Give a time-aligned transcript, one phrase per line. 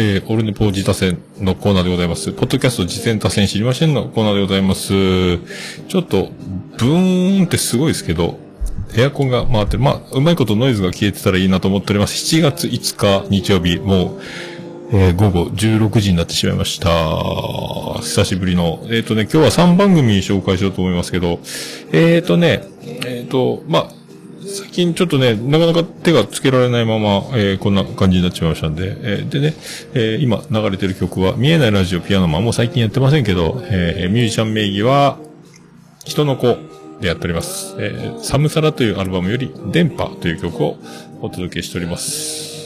[0.00, 2.30] えー、オルネポージ多戦のコーナーでございます。
[2.30, 4.92] ポッドキャスト実践多戦知りませんのコーナーでございます。
[5.88, 6.30] ちょっと、
[6.78, 8.38] ブーンってすごいですけど、
[8.96, 9.80] エアコンが回ってる。
[9.80, 12.14] まあ、うまいことノイズが消えてたらいいなと思っております。
[12.14, 14.20] 7月5日日曜日、もう、
[14.92, 16.88] えー、午後16時になってしまいました。
[18.00, 18.78] 久しぶりの。
[18.84, 21.40] えっ、ー、とね、今日は3番組紹介しようと思いますけど、
[21.90, 22.62] えっ、ー、とね、
[23.04, 23.97] えっ、と、まあ、
[24.48, 29.54] 最近ちょっとね、なかなか手がつけられないまま、えー、こんな感じになっちゃいましたんで、えー、でね、
[29.92, 35.18] えー、今流れてる曲は、見えないラジオピアノマン、も最近やってませんけど、えー、ミュージシャン名義は、
[36.04, 36.56] 人の子
[37.00, 37.76] でやっております。
[37.78, 40.78] えー、サムサラというアルバムより、電波という曲を
[41.20, 42.57] お届けしております。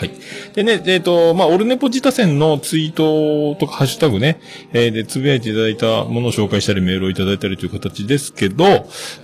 [0.00, 0.12] はい。
[0.54, 4.40] でね、えっ、ー、と、まあ、オルネポ自他戦のツイートとかハッシュタグね、
[4.72, 8.64] えー、で、つぶやいていただいたものを紹介したりメールをいただいたりという形ですけど、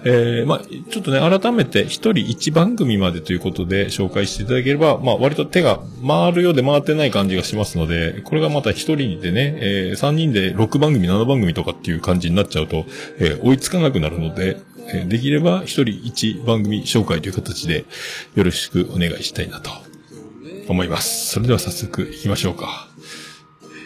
[0.04, 12.84] えー、まあ、ちょっとね、改めて一人一番組までということで紹介していただければ、まあ、割と手が回るようで回ってない感じがしますので、これがまた一人でね、えー、三人で6番組、7番組とかっていう感じになっちゃうと、
[13.18, 17.84] えー、追いつかなくなるので、えー、できれば一人一番組紹介という形で
[18.34, 19.85] よろしくお願いしたいなと
[20.68, 21.28] 思います。
[21.32, 22.88] それでは早速行きましょうか。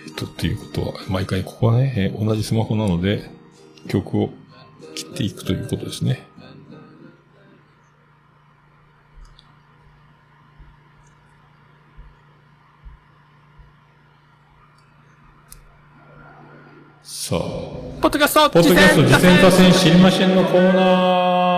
[0.06, 3.30] えっ、と、ということは、毎回ここはね、えー、同じスマホなので、
[3.88, 4.30] 曲を
[4.94, 6.26] 切っていくということですね。
[17.02, 17.40] さあ。
[18.00, 21.49] ポッドキャストポッドキャスト実践多戦知りませんのコーナ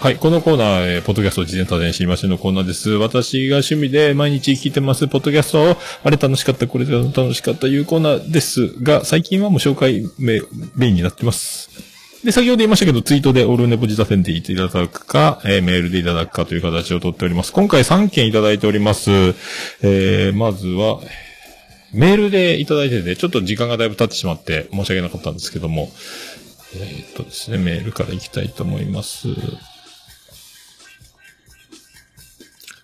[0.00, 0.16] はい。
[0.16, 2.88] このコーナー、えー、ポッドキャスト事前多伝知りませんのコーナーです。
[2.92, 10.40] 私が趣味で毎日聞いてます、ポッドキャストを、あれ楽しかった、これ楽しかったいうコーナーですが、最近はもう紹介メ
[10.88, 11.68] インになってます。
[12.24, 17.52] で、先ほど言いましたけど、ツイートでオールネポジタセンで言っていただくか、えー、メールでいただくかという形をとっております。
[17.52, 19.10] 今回3件いただいております。
[19.82, 21.00] えー、まずは、
[21.92, 25.92] メールでいただいてて、ちょっと時間がだいぶ経ってしまって申し訳なかったんですけども、
[26.74, 29.28] えー、っとですね、メールから行きたいと思います。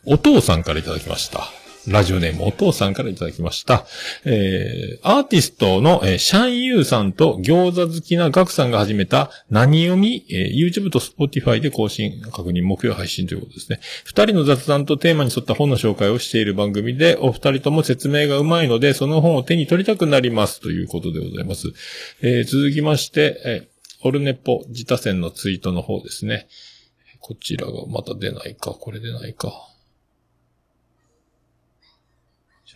[0.06, 1.50] お父さんからいただきました。
[1.88, 3.86] ラジオネームお父さんからいただきました。
[4.24, 13.80] えー、アーティストの、えー、シャンユーさんと餃子好きなガクさんが始めた何読み、えー、YouTube と Spotify で更新、確認、目標配信ということですね。
[14.04, 21.68] 二人の雑談とテーマに沿った本の紹介をしている番組で、お二人とも説明がうまいので、その本を手に取りたくなりますということでございます。
[22.22, 26.48] えー、続きまして、えー、オルネポ自他戦のツイートの方ですね。
[27.20, 29.52] こちらがまた出ないか、これ出ないか。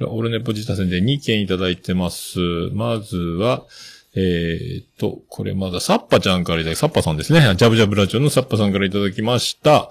[0.08, 2.38] オルネポジタ戦で2件いただいてます。
[2.72, 3.64] まずは、
[4.14, 7.40] えー、っと、これまだサッパちゃんからいただき、サッパさんですね。
[7.56, 9.90] ジャブジャブラジオのサッパさんからいただきました。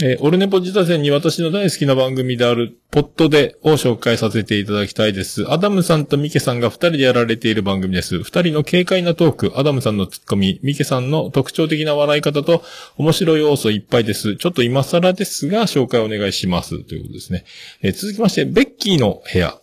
[0.00, 5.50] えー、オルネポ自他戦に私の大好きな番組である、ポットでを紹介させていただきたいです。
[5.52, 8.22] アダムさんとミケさんが二人でやられている番組です。
[8.22, 12.62] 二人の軽快なトーク、アダムさんのツッコミ、ミケさんの特徴的な笑い方と
[12.96, 14.36] 面白い要素いっぱいです。
[14.36, 16.82] ちょっと今更ですが、紹介お願いします。
[16.84, 17.44] ということですね。
[17.82, 19.61] えー、続きまして、ベッキーの部屋。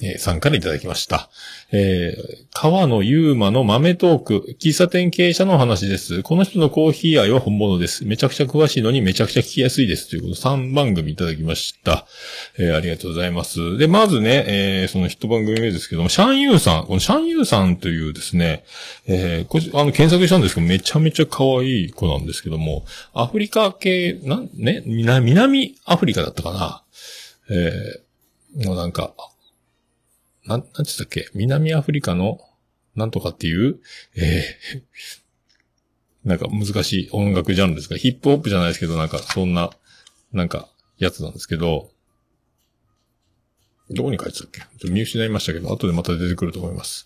[0.00, 1.30] えー、さんからいただきました。
[1.70, 6.24] えー、川野ゆうまの豆トーク、喫茶店経営者の話です。
[6.24, 8.04] この人のコーヒー愛は本物です。
[8.04, 10.10] めちゃくちゃ詳しいのにめちゃくちゃ聞きやすいです。
[10.10, 12.06] ということ3番組いただきました。
[12.58, 13.78] えー、ありがとうございます。
[13.78, 18.64] で、まずね、えー、その一番組目ですけども、シャンユーさん、このシャンユーさんというですね、
[19.06, 26.84] えー、これ、あの、検索したんですけど、めちゃめちゃ可愛い子なんですけども、アフリカ系、なん、ね、南アフリカだったかな
[27.48, 29.14] えー、のなんか、
[30.46, 31.28] なん、なんつったっけ？
[31.34, 32.40] 南アフリカの、
[32.94, 33.80] なんとかっていう、
[34.16, 34.82] えー、
[36.28, 39.70] なんか難しい音楽ジャンルですかヒップホップじゃないですけど、なんかそんな、
[40.32, 40.68] なんか、
[40.98, 41.90] やつなんですけど、
[43.90, 44.62] どこに書いてたっけ？
[44.78, 47.04] ちょ見失いましたけど、後でまた出てくると思います。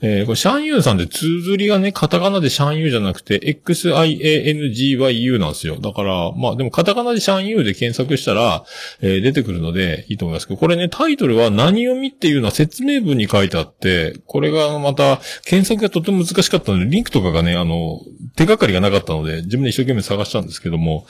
[0.00, 5.78] えー、これ、シャンユーさんで綴りがね、カタカナでシャンユーじゃなくて、XIANGYU なんですよ。
[5.78, 8.64] だから、まあでもカタカナでシャンユーで検索したら、
[9.00, 18.00] えー、出てくるのでいいと思いますけど、これね、タイトルは何読みっていうのは説明文に書いてあって、これがまた、検索がとても難しかったので、リンクとかがね、あの、
[18.34, 21.06] 手がかりがなかったので、自分で一生懸命探したんですけども、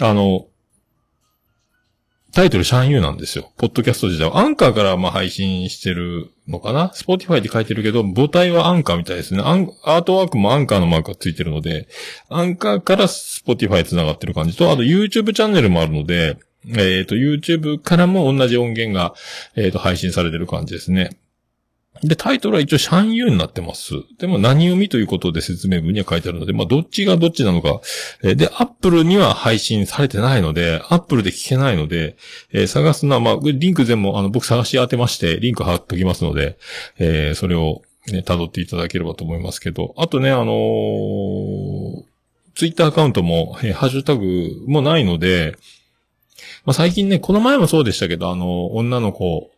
[0.00, 0.46] あの、
[2.32, 3.52] タイトルシャンユーなんですよ。
[3.56, 4.38] ポッドキャスト自体は。
[4.38, 6.92] アンカーからまあ配信してるのかな？
[6.94, 9.42] スポーティファイで書いてるけど、母体はアンカーみたいですね。
[9.44, 11.88] アンアートワークもアンカーのマークがついてるので、
[12.28, 16.38] アンカーからスポーティファイ繋がってる感じと、あと YouTube チャンネルもあるので、
[16.68, 19.14] えっ、ー、と、YouTube からも同じ音源が、
[19.56, 21.18] えっ、ー、と、配信されてる感じですね。
[22.02, 23.92] で、タイトルは一応シャンユーになってます。
[24.18, 27.80] でも何読みということで説明文には書いてあるので、まあどっちがどっちなのか。
[28.22, 32.16] えで、アップルには配信されてないので、アップルで聞けないので、
[32.52, 36.56] えー探すのは、まあ、リンク全部、あの、僕探し当てまして、リンク貼っときますので、
[36.98, 42.04] えーそれを、ね、辿っていただければと思いますけど、あとね、あのー
[42.54, 45.54] ツイッターアカウントも、えーハッシュタグもないので、
[46.64, 49.50] まあ、最近ね、この前もそうでしたけど、あの、女の子、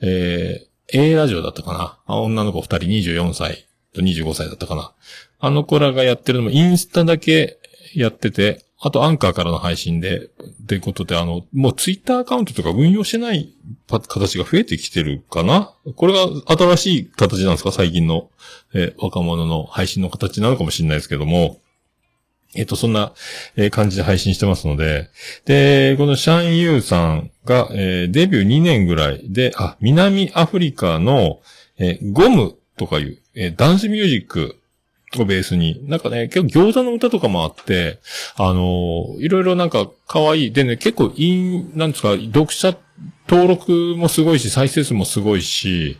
[0.00, 2.16] えー A ラジオだったかな？
[2.16, 2.78] 女の子二人
[3.12, 4.92] 24歳と25歳だったかな？
[5.40, 7.58] あの子らがやってるのもインスタだけ
[7.94, 10.28] やってて、あとアンカーからの配信で、っ
[10.66, 13.54] てことで、あの、もうツイッターアカウントとか運用してない
[14.08, 15.72] 形が増えてきてるかな？
[15.94, 17.70] これが新しい形なんですか？
[17.72, 18.30] 最近の、
[18.74, 21.61] えー若者の配信の形なのかもしれないですけども。
[22.54, 23.12] えっ、と、そんな、
[23.70, 25.08] 感じで配信してますので、
[25.44, 31.40] で、このシャンユーさんが、えーデビュー2年ぐらいで、あ、南アフリカの、
[31.78, 34.56] えーゴムとかいう、えーダンスミュージック
[35.20, 37.98] をベースに、なんかね、結構餃子の歌とかもあって、
[38.36, 40.52] あのいろいろなんか可愛い。
[40.52, 42.76] でね、結構いい、なんですか、読者
[43.28, 45.98] 登録もすごいし、再生数もすごいし、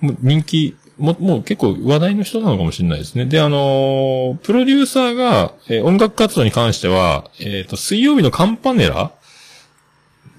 [0.00, 3.24] 人気、ももう結構話題の人なのかもしれないですね。
[3.26, 9.10] で、あのープロデューサーが、えー音楽活動に関しては、えっ、と、水曜日のカンパネラ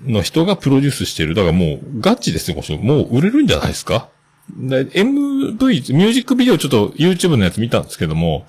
[0.06, 1.36] の人がプロデュースしてる。
[1.36, 4.08] だからもうガチですよ、もう売れるんじゃないですか？
[4.56, 8.46] で MV、ミュージックビデオちょっと YouTube のやつ見たんですけども、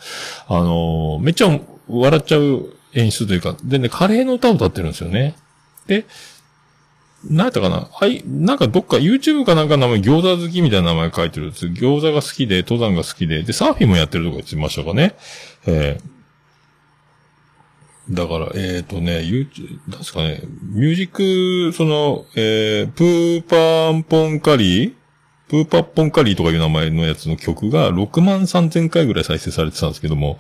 [0.49, 5.35] あのーめっちゃ笑っちゃう演出というか、でね、カレーの歌を歌ってるんですよね。
[5.87, 6.05] で、
[7.25, 7.89] なんやったかな？
[7.93, 15.15] はい、なんかどっか YouTube かなんか名前餃子好きみたいな名前書いてるんです餃子が好きで、登山が好きで、で、サーフィンもやってるとか言ってましたかね？
[15.67, 16.13] えー
[18.11, 20.43] だから、えっ、とね、YouTube、なんですかね、
[20.73, 21.11] ミュージッ
[21.69, 24.93] ク、その、えー、プーパーポンカリー？
[25.53, 30.39] プーパッポンカリーとかいう名前のやつの曲が6万3000回ぐらい再生されてたんですけども、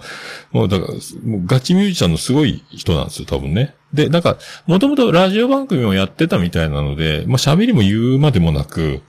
[0.52, 0.92] もうだから、
[1.22, 3.74] もうガチミュージシャンのすごい人なんですよ、多分ね。
[3.92, 9.02] で、なんか、もともとラジオ番組もやってたみたいなので、まあ喋りも言うまでもなく、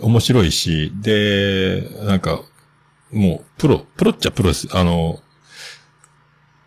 [0.00, 2.40] 面白いし、で、なんか、
[3.12, 4.66] もう、プロ、プロっちゃプロです。
[4.72, 5.20] あの、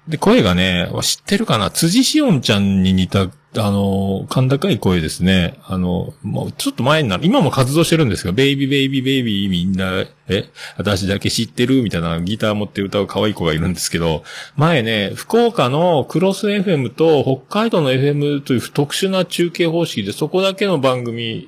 [0.07, 1.71] で、声がね、知ってるかな？
[1.71, 3.27] 辻しおんちゃんに似た、
[3.57, 5.59] あの、甲高い声ですね。
[5.65, 10.45] あの、もうちょっと前になる、今も活動してるんですが、ベイビーベイビーベイビーみんな、え、
[10.77, 14.23] 私だけ知ってるみたいなギター持って歌う可愛い子がいるんですけど、
[14.55, 21.47] 前ね、福岡のクロス FM と北海道の FM という特殊な中継方式で、そこだけの番組、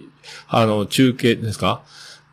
[0.50, 1.84] あの、中継ですか？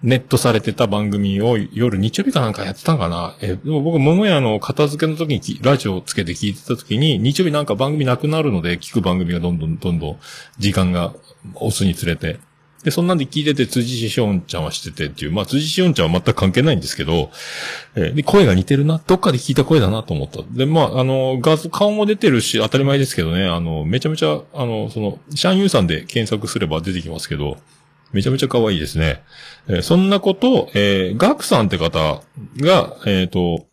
[0.03, 3.37] ネットされてた番組を夜日曜日かなんかやってたんかな？
[3.43, 10.19] え、でも僕、桃屋の片付けの時にラジオをつけて聞いてた時に、日曜日なんか番組なくなるので、聞く番組がどんどんどんどん
[10.59, 11.15] 時間が
[11.55, 12.39] 押すにつれて。
[12.83, 17.31] で、そんなんで聞いてて、辻しおんちゃんはしててっていう、まあ、辻しおんちゃんは全く関係ないんですけど、
[17.95, 20.41] えで、声が似てるな、どっかで聞いた声だなと思った。
[20.51, 27.59] で、まあ、あの、画像、顔も出てるし、当たり前ですけどね、あの、めちゃめちゃ、あの、その、シャンユーさんで検索すれば出てきますけど、
[28.13, 29.23] めちゃめちゃ可愛いですね。
[29.69, 32.23] えーそんなことを、えーガクさんって方
[32.59, 33.67] が、えっ、と、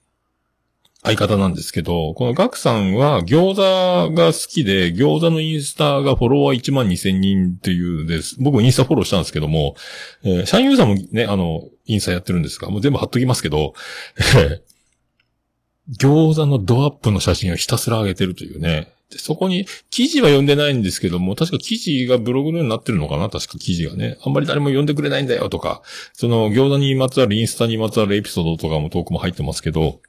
[1.04, 8.36] 相方なんですけど、このガクさんは餃子が好きで、餃子のインスタがフォロワー1万2000人っていうです。
[8.40, 9.76] 僕もインスタフォローしたんですけども、
[10.24, 13.74] えーシャンユーさんもね、あの、インスタやってるんですが、もう全部貼っときますけど、
[15.98, 18.92] 餃子のドアップの写真をひたすら上げてるというね。
[19.10, 23.30] でそこに、記事は読んでないんですけども、確か記事がブログのようになってるのかな？
[23.30, 24.18] 確か記事がね。
[24.26, 25.82] あんまり誰も読んでくれないんだよとか、
[26.14, 30.02] その餃子にまつわるインスタにまつわるエピソードとかもトークも入ってますけど、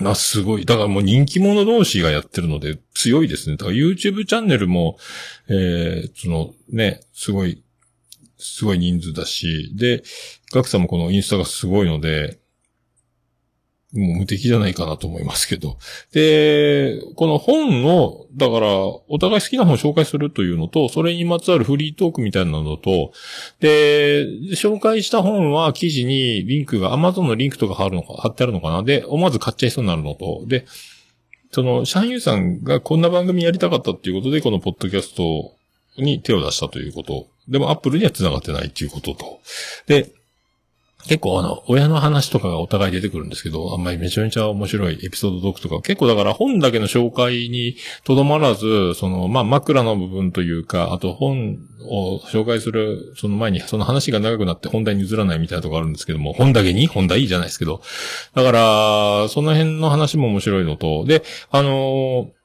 [0.00, 0.64] まあ、すごい。
[0.64, 3.56] だからもう人気者同士がやってるので強いですね。
[3.56, 4.96] だから YouTube チャンネルも、
[5.48, 7.62] えー、そのね、すごい、
[8.36, 10.02] すごい人数だし、で、
[10.52, 12.38] ガクさんもこのインスタがすごいので、
[13.94, 15.78] もう無敵じゃないかなと思いますけど。
[16.12, 23.12] で、この本を、だから、お互い好きな本を紹介するというのと、それにまつわるフリートークみたいなのと、
[23.60, 30.66] で、紹介した本は記事にリンクが、Amazon のリンクとか貼るのか、貼ってあるのかなで、思わず買っちゃいそうになるのと、で、
[31.50, 35.54] その、シャンユーさんがこんな番組やりたかったっていうことで、このポッドキャスト
[35.96, 37.26] に手を出したということ。
[37.48, 39.40] でも、アップルには繋がってないっていうことと。
[39.86, 40.10] で、
[41.08, 57.80] 結構あの、親の話とかがお互い出てくるんですけど、あんまりめちゃめちゃ面白いエピソードトークとか、結構だから本だけの紹介にとどまらず、その、まあ、枕の部分というか、あと本を紹介する、その前にその話が長くなって本題に譲らないみたいなとこあるんですけども、本だけに本題いいじゃないですけど。
[58.34, 62.38] だから、その辺の話も面白いのと、で、あのー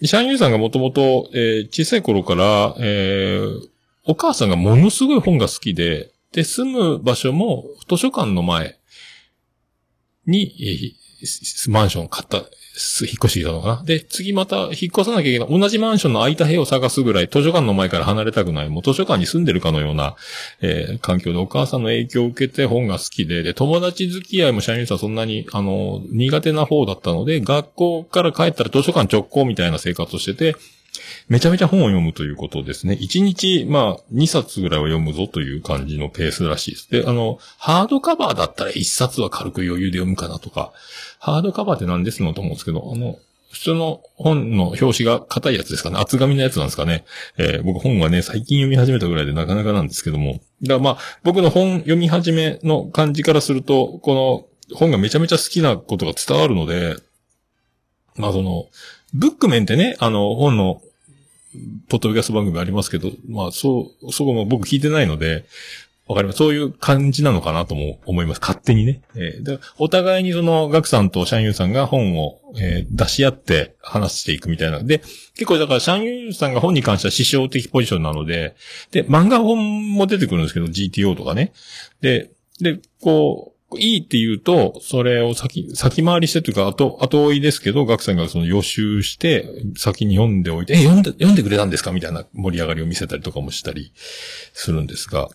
[0.00, 3.68] シャンユーさんがもともと、えー小さい頃から、えー
[4.10, 8.78] お母さんがものすごい本が好きで、で、住む場所も図書館の前
[10.24, 12.46] に、えマンション買った、引っ
[13.16, 13.82] 越してきたのかな。
[13.82, 15.48] で、次また引っ越さなきゃいけない。
[15.48, 18.68] 同じマンションの空いた部屋を探すぐらい、図書館の前から離れたくない。
[18.68, 20.14] もう図書館に住んでるかのような、
[20.60, 30.54] えー環境でお母さんの影響を受けて本が好きで、で、友達付き合いも社員さんそんなに、あの、苦手な方だったので、学校から帰ったら図書館直行みたいな生活をしてて、
[31.28, 32.98] めちゃめちゃ本を読むということですね。
[33.00, 36.90] 1日、まあ、2冊ぐらいは読むぞという感じのペースらしいです。
[36.90, 40.72] で、あの、ハードカバーだったら1冊は軽く余裕で読むかなとか、
[41.18, 43.18] ハードカバーって何ですのと思うんですけど、あの、
[43.50, 45.96] 普通の本の表紙が硬いやつですかね。
[45.98, 47.04] 厚紙のやつなんですかね。
[47.38, 50.40] えー僕本はね、最近読み始めたぐらいでなかなかなんですけども。
[50.62, 56.96] だからまあ、僕の本読み始めの感じからすると、この本がめちゃめちゃ好きなことが伝わるので、
[58.16, 58.66] まあその、
[59.14, 60.82] ブックメンってね、あの、本の、
[61.88, 65.46] ポッドキャスト番組ありますけど、まあ、そう、そこも僕聞いてないので、
[66.08, 66.38] わかります。
[66.38, 68.40] そういう感じなのかなとも思います。
[68.40, 69.02] 勝手にね。
[69.14, 74.82] えーでお互いにその、ガクさんとシャンユーさんが本を、えー出し合って話していくみたいな。
[74.82, 75.00] で、
[75.34, 78.56] 結構だからシャンユーさんが本に関しては師匠的ポジションなので、
[78.90, 81.52] で、漫画本も出てくるんですけど、GTO とかね。
[82.00, 89.46] で、で、こう、いいって言うと、それを先、先回りしてというか、後、後追いですけど、ガクさんがその予習して、
[89.76, 91.92] 先に読んでおいて、え、読んで、読んでくれたんですか？
[91.92, 93.92] みたいな盛り上がりを見せたりとかもしたり
[94.54, 95.28] するんですが。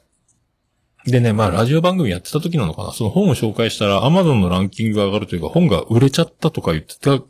[1.05, 2.93] でね、まあ、ラジオ番組やってた時なのかな。
[2.93, 7.21] その本を紹介したら、アマゾンのランキングが上がるというか、本が売れちゃったとか言ってた、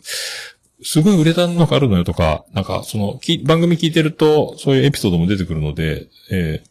[0.84, 6.64] すごい売れたのがあるのよとか、なんか、その、番組聞いてると、そういうエピソードも出てくるので、え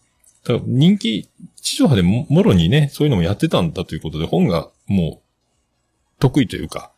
[0.44, 1.28] ー、人気、
[1.62, 6.92] 地上波でも、ろにね、そういうのもやってたんだということで、本がもう、得意というか、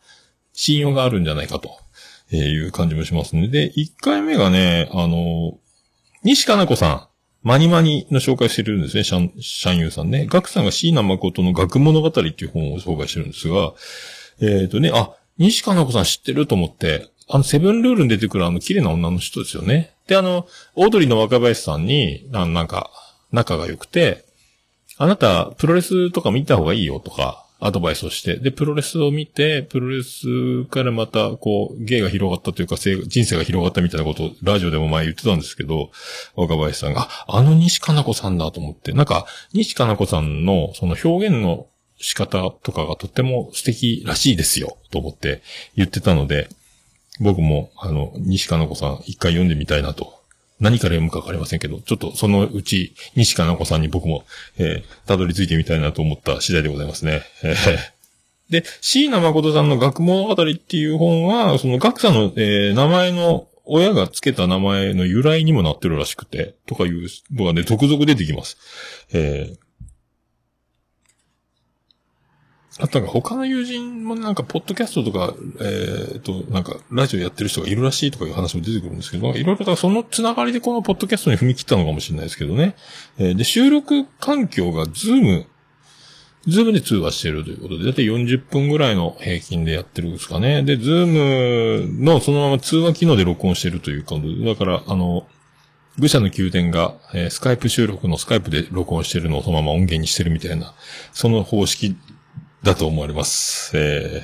[0.53, 1.69] 信用があるんじゃないかと、
[2.31, 3.47] えいう感じもしますね。
[3.47, 5.57] で、1回目がね、あの、
[6.23, 7.07] 西加奈子さん、
[7.47, 10.25] マニマニの紹介してるんですね、シャン、シャンユーさんね。
[10.27, 13.73] ガクさんが椎名誠の学物語っていう本を紹介してるんですが、
[14.41, 19.95] えっ、とね、あ、西加奈子さん知ってると思って、あの、セブンルールに出てくるあの、綺麗な女の人ですよね。
[20.07, 22.89] で、あの、オードリーの若林さんに、ななんか、
[23.31, 24.24] 仲が良くて、
[24.97, 35.89] あなた、プロレスとか見た方がいいよとか、アドバイスをして、で、プロレスを見て、プロレスからまた、こう、芸が広がったというか、人生が広がったみたいなことを、ラジオでも前言ってたんですけど、
[36.35, 45.41] 若林さんが、あ、あの西加奈子さんだと思って、なんか、西加奈子さんの、その表現の仕方とかがとっても素敵らしいですよ、と思って
[45.75, 46.49] 言ってたので、
[47.19, 50.14] 僕も、あの、西加奈子さん一回読んでみたいなと。
[50.59, 54.23] 何から読むかわかりませんけど、ちょっとそのうち、西かなこさんに僕も、
[54.57, 57.23] えー、たどり着いてみたいなと思った次第でございますね。
[57.43, 57.55] えー
[58.49, 68.57] で、椎名誠さんの学問あたりっていう本は、その学者の、えー名前の、親が付けた名前の由来にもなってるらしくて、とかいうのがね、続々出てきます。
[69.11, 69.64] えー
[72.77, 82.75] あとなんか他の友人もなんか、ポッドキャストとか、えー、と、なんか、ラジオやってる人がいるらしいとかいう話も出てくるんですけど、いろいろだからそのつながりでこのポッドキャストに踏み切ったのかもしれないですけどね。
[83.17, 85.45] えーで、収録環境がズーム、
[86.47, 90.61] ズームで通話してるということで、だいたい40分ぐらいの平均でやってるんですかね。
[90.63, 95.25] で、ズームのそのまま通話機能で録音してるということで、だから、あの、
[95.97, 100.73] 愚者の宮殿が、えースカイプ収録のスカイプで録音してるのをそのまま音源にしてるみたいな、
[101.13, 101.95] その方式
[102.65, 103.71] だと思われます。
[103.77, 104.23] え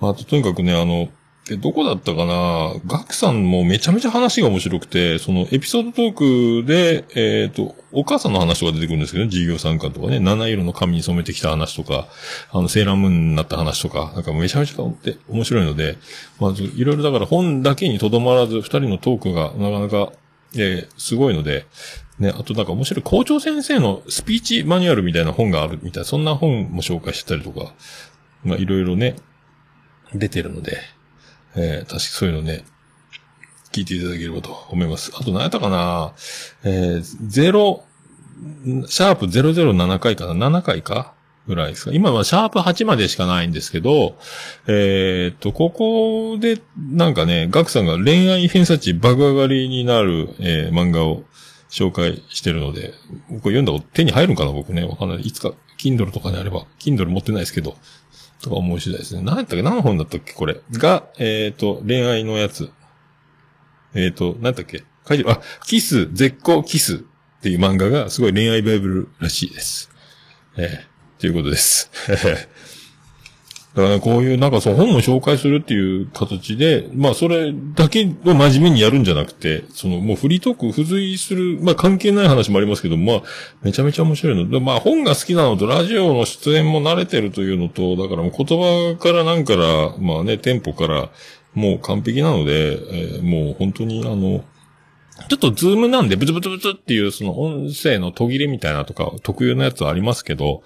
[0.00, 1.08] ー、あと、とにかくね、あの、
[1.50, 2.74] えどこだったかな？
[2.86, 12.08] ガクさんもめちゃめちゃ話が面白くて、そのエピソードトークで、えっ、と、お母さんの話とか出てくるんですけどね、事業参加とかね、七色の髪に染めてきた話とか、
[12.52, 14.82] あの、セーラームーンになった話とか、なんかめちゃめちゃ
[15.28, 15.98] 面白いので、
[16.38, 20.12] まず、いろいろだから本だけにとどまらず、二人のトークがなかなか、
[20.54, 21.66] えーすごいので、
[22.20, 27.72] ね、あとなんか面白い校長先生のスピーチマニュアルみたいな本があるみたいな、そんな本も紹介してたりとか、
[28.44, 29.16] まあいろいろね、
[30.14, 30.78] 出てるので、
[31.56, 32.64] えー、確かそういうのね、
[33.72, 35.12] 聞いていただければと思います。
[35.14, 36.12] あと何やったかな
[36.62, 37.84] えー、ゼロ、
[38.86, 41.14] シャープ007回かな ?7 回か
[41.46, 44.16] ぐらいですか今はシャープ8までしかないんですけど、
[44.66, 51.24] えーっと、ここで、なんかね、ガクさんが恋愛偏差値爆上がりになる、えー漫画を
[51.70, 52.94] 紹介してるので、
[53.28, 55.20] これ読んだこと手に入るんかな僕ね、わかんない。
[55.20, 57.76] いつか、Kindle とかにあれば、Kindle 持ってないですけど、
[58.42, 59.22] とか思う次第ですね。
[59.22, 59.62] 何やったっけ？
[59.62, 60.32] 何本だったっけ？
[60.32, 60.60] これ。
[60.72, 62.70] が、えーっと、恋愛のやつ。
[63.94, 64.82] えーっと、何やったっけ？
[65.08, 65.30] 書いてる。
[65.30, 66.98] あ、キス、絶好キスっ
[67.42, 69.90] ていう漫画がすごい恋愛バイブルらしいです。
[70.56, 71.90] えーということです。
[73.74, 83.22] だからね、こういうなんかそう本を紹介するっていう形で、まあそれだけを真面目にやるんじゃなくて、そのもうフリートーク付随する、まあ関係ない話もありますけど、まあ
[83.62, 84.50] めちゃめちゃ面白いの。
[84.50, 91.10] で、まあ本が好きなのとラジオの出演も慣れてるというのと、だからもう言葉からなんから、まあね、テンポから
[91.54, 94.44] もう完璧なので、えー、もう本当にあの、
[95.28, 100.62] ちょっとズームなんでブツブツブツっていうその音声の途切れみたいなとか特有のやつはありますけど、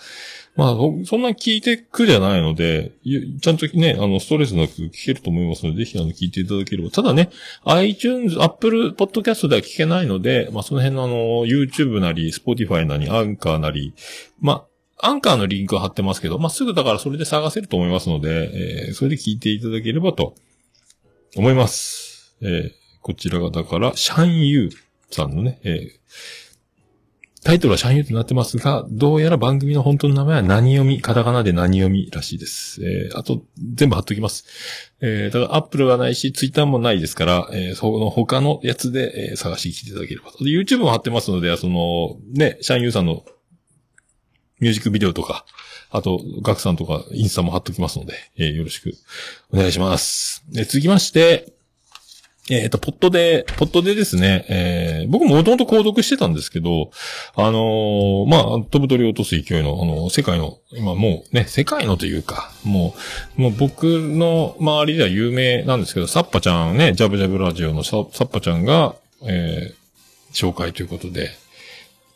[0.56, 2.92] まあ、そんな聞きにくくじゃないので、
[3.40, 6.90] ちゃんとね、あの、ストレスなく聞けると思いますので、ぜひ、あの、聞いていただければ。
[6.90, 7.30] ただね、
[7.64, 11.14] iTunes、Apple Podcast では聞けないので、まあ、その辺のあの、
[11.46, 13.94] YouTube なり、Spotify なり、アンカーなり、
[14.40, 14.64] ま
[15.00, 20.34] あ、アンカーのリンクは貼ってますけど、まあ、すぐだからそれで探せると思いますので、えー、それで聞いていただければと、
[21.36, 22.36] 思います。
[22.42, 24.70] えー、こちらがだから、シャンユー
[25.10, 25.90] さんのね、えー、
[27.44, 32.82] タイトルはシャンユーとなってますが、どうやら番組の本当の名前は何読み、カタカナで何読みらしいです。
[32.82, 33.42] えー、あと、
[33.74, 34.46] 全部貼っときます。
[35.02, 40.42] えー、だからアップルがないし、ツイッターもないですから、えー、その他のやつで、えー、探してきていただければと。
[40.42, 43.24] で、YouTube も貼ってますので、その、ね、シャンユーさんの
[44.58, 45.44] ミュージックビデオとか、
[45.90, 48.94] あと、ガクさんとか、インスタも貼っときますので、えー、よろしく
[49.52, 50.44] お願いします。
[50.50, 51.53] で、続きまして、
[52.50, 56.90] えっ、ー、と、ポットで、ポットでですね、えー、僕もともと購読してたんですけど、
[57.36, 62.94] あのー、まあ、飛ぶ鳥を落とす勢いの、あの、世界の、今もうね、世界のというか、も
[63.38, 71.30] う、もう僕の周りでは有名なんですけど、サッパちゃんね、ジャブジャブラジオのサッパちゃんが、えー、紹介ということで、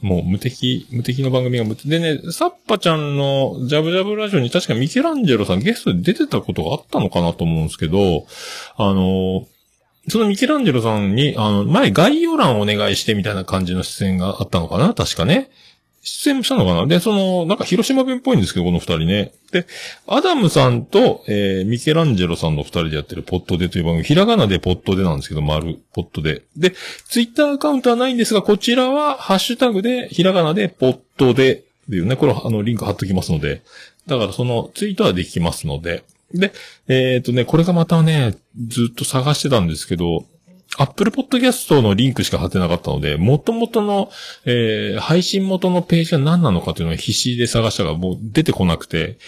[0.02, 1.88] もう無敵、無敵の番組が無敵。
[1.88, 8.26] でね、サッパちゃんのジャブジャブラジオに確かミケランジェロさんゲストで出てたことがあったのかなと思うんですけど、
[8.76, 9.46] あのー
[10.08, 14.94] そのミケランジェロさんに、あの、前概要欄をお願いしてみたいな感じの出演があったのかな？
[14.94, 15.50] 確かね。
[16.02, 16.86] 出演したのかな？
[16.86, 19.32] で、その、なんか広島弁っぽいんですけど、この二人ね。
[19.52, 19.66] で、
[20.06, 26.42] アダムさんと、えー、ミケランジェロさんの二人でやってるポットでという番組、ひらがなでポットでなんですけど、丸、ポットで。
[26.56, 26.72] で、
[27.08, 33.62] ツイッターアカウントはないんですが、こちらは、ハッシュタグで、ひらがなでポットで、っていうね、これ、あの、リンク貼っときますので、
[34.06, 36.52] だからその、ツイートはできますので、で、
[36.88, 38.36] えっ、ー、とね、これがまたね、
[38.68, 40.26] ずっと探してたんですけど、
[40.76, 44.10] Apple Podcast のリンクしか貼ってなかったので、元々の、
[44.44, 49.18] えー、配信元のページが何なのかというのは必死で探したがもう出てこなくて、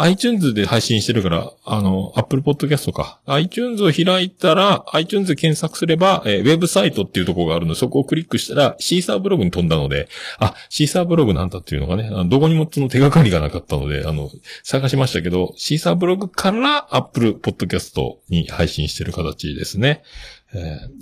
[0.00, 3.20] iTunes で配信してるから、あの、Apple Podcast か。
[3.26, 10.08] iTunes を開いたら、iTunes で検索すれば、えー、ウェブサイトっていうところがあるので、そこをクリックしたら、シーサーブログに飛んだので、
[10.38, 14.30] あ、シーサーブログなんだっていうのがね、どこにもその手がかりがなかったので、あの、
[14.62, 20.04] 探しましたけど、シーサーブログから Apple Podcast に配信してる形ですね。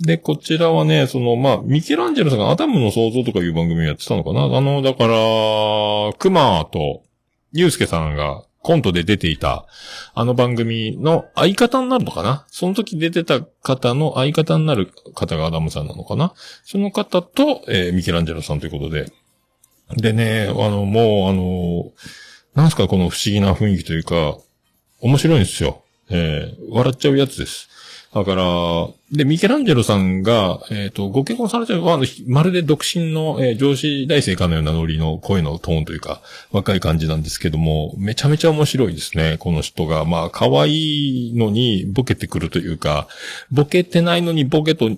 [0.01, 7.03] で、こちらはね、その、まあ、ミケランジェロさんがアダムの創造とかいう番組をやってたのかなあの、だから、クマと、
[7.53, 9.65] ユースケさんがコントで出ていた、
[10.13, 12.45] あの番組の相方になるのかな？
[12.49, 16.33] その時出てた方の相方になる方がアダムさんなのかな？
[16.63, 19.11] その方と、えー、ミケランジェロさんということで。
[19.95, 21.93] でね、あの、もう、あの、
[22.55, 24.37] なんすかこの不思議な雰囲気というか、
[24.99, 25.83] 面白いんですよ。
[26.09, 27.69] えー、笑っちゃうやつです。
[28.13, 28.43] だから、
[29.11, 40.05] で、ミケランジェロさんが、えっ、ー、と、ご結婚されてる、まあ、まるで独身の、えー、上司大生かのようなノリの声のトーンというか、若い感じなんですけども、めちゃめちゃ面白いですね、この人が。
[40.05, 43.07] まあ、可愛いのにボケてくるというか、
[43.51, 44.89] ボケてないのにボケと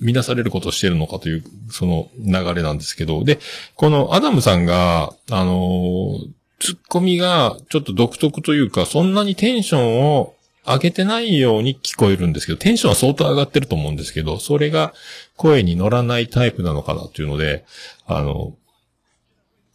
[0.00, 3.38] 見なされることをしてるのかという、その流れなんですけど、で、
[3.76, 6.28] このアダムさんが、あのー、
[6.60, 10.34] ツッコミがちょっと独特というか、そんなにテンションを
[10.74, 14.92] 上げてないように聞こえるんですけど、テンションは相当上がってると思うんですけど、それが
[15.36, 17.64] 声に乗らないタイプなのかなっていうので、
[18.06, 18.54] あの、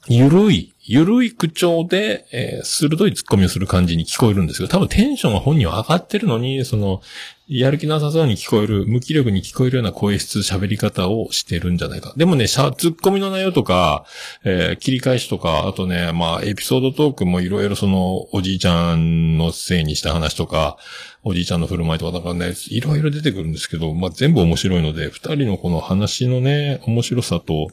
[0.08, 7.02] ゆるい、ゆるい口調で、えー、鋭い突っ込みをする感じに聞こえるんですけど、多分テンションが本人は上がってるのに、その、
[7.48, 12.14] やる気なさそうに聞こえる、無気力に聞こえるような声質、喋り方をしてるんじゃないか。
[12.16, 14.06] でもね、しゃ、突っ込みの内容とか、
[14.46, 20.78] えー、切り返しとか、あとね、まあ、エピソードトークもいろいろその、おじいちゃんのせいにした話とか、
[21.24, 27.68] おじいちゃんの振る舞いとか、なんかね、いろいろ出てくるんですけど、まあ、全部面白いので、二人のこの話のね、面白さと、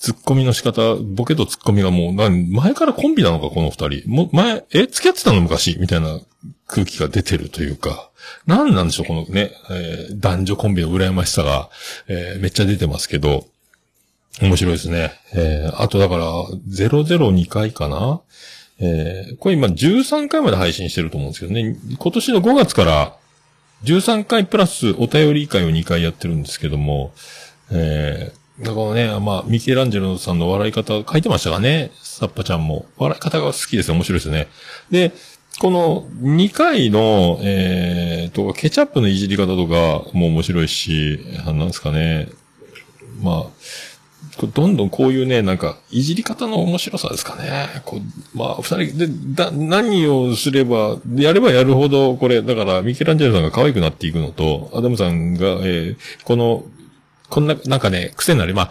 [0.00, 4.02] ツッコミの仕方、ボケとツッコミがもう、前からコンビなのか、この二人。
[4.10, 5.78] も、前、え、付き合ってたの昔？
[5.78, 6.20] みたいな
[6.66, 8.10] 空気が出てるというか、
[8.46, 11.68] 何なんでしょう、このね、えー、男女コンビの羨ましさが、
[12.08, 13.46] えー、めっちゃ出てますけど、
[14.40, 15.12] 面白いですね。
[15.34, 18.20] えー、あとだから、002回かな？
[18.80, 23.16] えー、これ今13回まで配信してると思うんですけどね、今年の5月から
[23.84, 27.12] 13回プラスお便り会を2回やってるんですけども、
[27.70, 32.86] えー、だからね、まあ、ミケランジェロさんの笑い方書いてましたがね、サッパちゃんも。
[32.96, 33.94] 笑い方が好きですよ。
[33.94, 34.48] 面白いですね。
[34.90, 35.12] で、
[35.60, 42.28] この2回の、えー、と、ケチャップのいじり方とかも面白いし、なんですかね。
[43.22, 47.68] まあ、どんどんこういうね、なんか、いじり方の面白さですかね。
[47.84, 56.64] こう、まあ、二人で、だ、何をすれば、やればやるほど、これ、だから、ミケランジェロさんが可愛くなっていくのと、アダムさんが、えー、この、
[57.30, 58.70] こんな、なんかね、癖になり、まあ、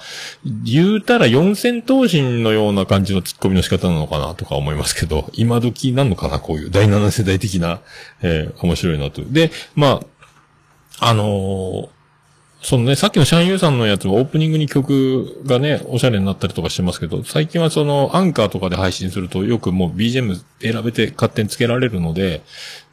[0.63, 7.82] 言うたら四千頭身のような感じの突っ込みの仕方なのかなとか思いますけど、今時なのかな、こういう第七世代的な、
[8.22, 9.24] えー、面白いなと。
[9.26, 10.02] で、ま
[11.00, 11.89] あ、あのー、
[12.63, 22.42] そのね、さっきのシャンユーさんのやつはオープニングに曲がね、おしゃれになったりとかしてますけど、最近はそのアンカーとかで配信するとよくもう BGM 選べて勝手につけられるので、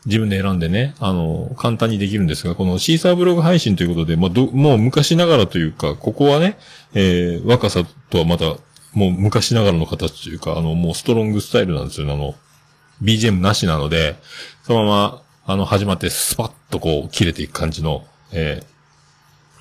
[0.06, 6.58] 自分で選んでね、あの、簡単にできるんですが、このシーサーブログ配信ということで、まあ、ど、もう昔ながらというか、ここはね、
[6.94, 8.56] えー、若さとはまた、
[8.94, 12.34] もう昔ながらの形というか、あの、もうストロングスタイルなんですよね、あの、
[13.02, 14.16] BGM なしなので、
[14.62, 18.62] そのまま、あの、始まってスパッとこう、切れていく感じの、え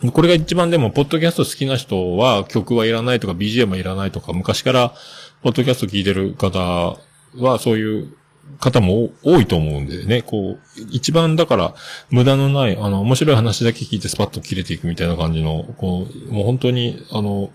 [0.01, 4.93] ー、これが一番でも、ポッドキャスト好きな人は曲はいらないとか BGM はいらないとか、昔から、
[5.41, 6.97] ポッドキャスト聞いてる方
[7.35, 8.13] は、そういう
[8.59, 10.59] 方も多いと思うんでね、こう、
[10.91, 11.75] 一番だから、
[12.09, 17.51] 無駄のない、あの、面白い話だけ聞いてスパッと切れていくみたいな感じの、こう、もう本当に、あの、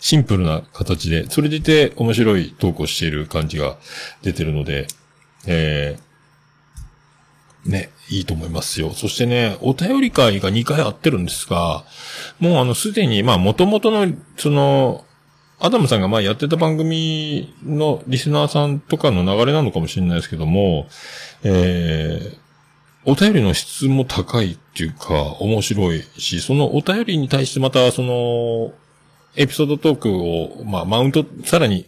[0.00, 3.78] シンプルな形で、それでいて面白いトークをしている感じが
[4.22, 4.86] 出てるので、
[5.46, 8.92] えー、ね、いいと思いますよ。
[8.92, 11.84] そしてね、お便り会が2回あってるんですが、
[12.38, 15.04] もうあの、すでに、まあ、元々の、その、
[15.60, 20.86] アダムさんが前やってた番組のリスナーさんとかの流れなのかもしれないですけども、
[21.42, 22.38] えー、
[23.04, 28.72] お便りの質も高いっていうか、面白いし、そのお便りに対してまた、その、
[29.36, 31.86] エピソードトークを、まあ、マウント、さらに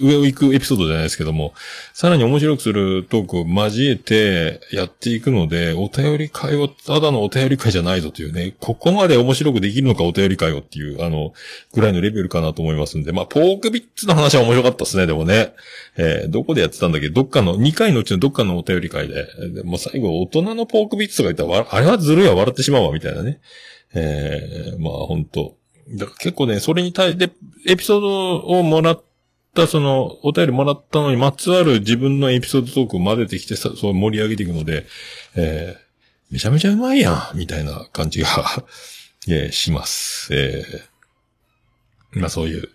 [0.00, 1.52] 上を行くエピソードじゃないですけども、
[1.92, 11.32] さらに面白くするトークを交えてやっていくので、お便り会を、ただのお便り会じゃないぞというね、ここまで面白くできるのかお便り会をっていう、あの、
[11.72, 15.54] ぐらいのレベルかなと思いますんで、まあ、ポークビッツの話は面白かったですね、でもね。
[15.96, 17.10] えー、どこでやってたんだっけ？
[17.10, 23.40] どっかの、2回のうちのどっかのお便り会で、でも最後大人のポークビッツとか言ったら、あれはずるいわ、笑ってしまうわ、みたいなね。
[23.92, 25.56] えー、まあ、本当
[25.90, 27.30] だから結構ね、それに対して、
[27.66, 29.09] エピソードをもらって、
[29.54, 34.86] たその、お便りもらったのにまつわる自分のエピソードトークを混ぜてきてさ、そう盛り上げていくので、
[35.36, 38.28] えー、めちゃめちゃうまいやんみたいな感じが
[39.28, 40.34] えー、します。
[40.34, 42.68] えー、まあそういう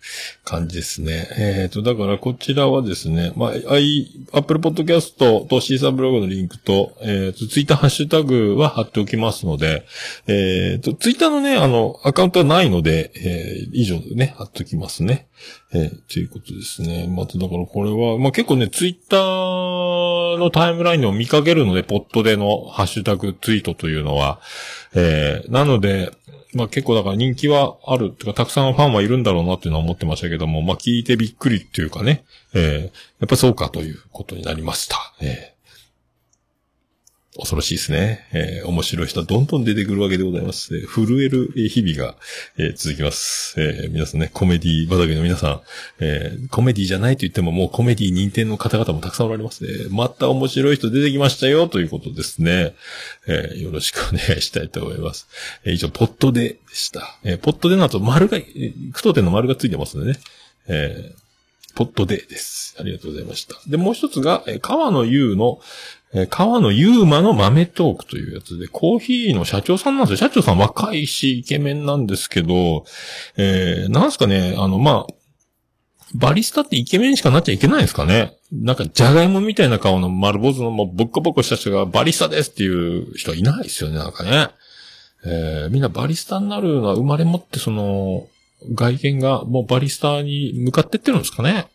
[0.46, 1.28] 感じですね。
[1.36, 9.84] えっ、ー、と、だからこちらはですね、まあ、i、Apple Podcast とシーサーブログのリンクと、えっ、ー、と、ツイッターハッシュタグは貼っておきますので、
[10.28, 15.26] えっ、ー、と、ツイッターのね、あの、アカウントはないので、えー、以上でね、貼っておきますね。
[15.72, 17.08] えー、ということですね。
[17.08, 24.38] まただからこれは、まあ結構ね、ツイッターのタイムラインでも見かけるので、ポットでのハッシュタグツイートというのは、
[24.94, 26.12] えー、なので、
[26.54, 32.88] まあ結構だから人気はある、とかたくさんファンはいるんだろうなっていうのは思ってましたけどけども、まあ聞いてびっくりっていうかね、えー、や
[33.24, 34.96] っぱそうかということになりました。
[35.20, 35.55] えー
[37.38, 38.26] 恐ろしいですね。
[38.32, 40.76] えー、面白い人はどんどん出てくるわけでございます。
[40.76, 42.16] えー、震える日々が、
[42.58, 43.54] えー、続きます。
[43.60, 45.60] えー、皆さんね、コメディ畑の皆さん、
[46.00, 49.70] えー、コメディじゃないと言ってももうコメディ認定の方々もたくさんおられますね。
[49.90, 52.74] また面白い人出てきましたよ、ということですね。
[53.26, 55.28] えー、よろしくお願いしたいと思います。
[55.64, 57.18] えー、以上、ポットででした。
[57.24, 58.46] えー、ポットでの後、丸が、句
[58.94, 60.18] 読点の丸がついてますんでね。
[60.68, 61.26] えー、
[61.76, 62.74] ポットでです。
[62.80, 63.54] ありがとうございました。
[63.68, 65.60] で、もう一つが、え川野優の、
[66.16, 70.28] え、川野ゆうまの豆トークというやつで、コーヒーの社長さんなんですよ。
[70.28, 72.84] 社長さん若いし、イケメンなんですけど、
[73.36, 75.14] えー、なんすかね、あの、まあ、
[76.14, 84.48] バリスタってイケメンしかなっちゃいけないんですかねなんか、じゃがいもみたいな顔の丸坊主のもうボッコボコした人がバリスタですっていう人はいないですよね、なんかね。
[85.26, 88.28] えー、みんなバリスタになるのは生まれ持ってその、
[88.74, 91.66] 外見がもうバリスタに向かってってるんですかね。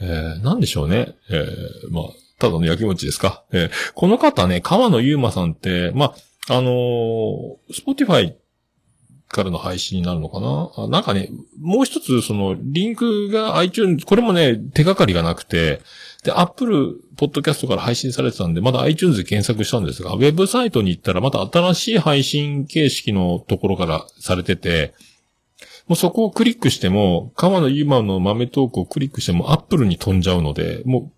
[0.00, 1.14] えー、なんでしょうね。
[1.30, 2.04] えー、まあ、
[2.38, 3.44] ただの焼き餅ですか？
[3.52, 6.14] えー、この方ね、川野ゆうまさんって、ま
[6.48, 8.36] あ、あのー、スポティファイ
[9.28, 10.88] からの配信になるのかな？
[10.88, 11.28] なんかね、
[11.60, 15.82] もう一つ、その、リンクが iTunes、これもね、手がかりがなくて、
[16.24, 24.94] で、Apple Podcast から配信されてたんで、まだ iTunes で検索したんですが、ウェブサイトに行ったらまた新しい配信形式のところからされてて、
[25.88, 31.12] もうそこをクリックしても、川野ゆうまの豆トークをクリックしても Apple に飛んじゃうので、もう